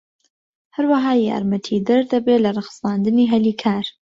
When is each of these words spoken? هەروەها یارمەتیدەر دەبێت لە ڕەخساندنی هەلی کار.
هەروەها 0.75 1.13
یارمەتیدەر 1.17 2.01
دەبێت 2.11 2.39
لە 2.45 2.49
ڕەخساندنی 2.57 3.29
هەلی 3.31 3.53
کار. 3.63 3.85